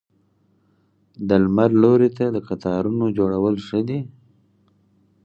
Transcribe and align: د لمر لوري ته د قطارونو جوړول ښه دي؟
د 1.27 1.29
لمر 1.43 1.69
لوري 1.81 2.09
ته 2.17 2.25
د 2.35 2.37
قطارونو 2.47 3.05
جوړول 3.17 3.55
ښه 3.67 3.79
دي؟ 3.87 3.99